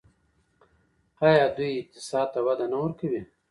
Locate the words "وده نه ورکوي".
2.45-3.21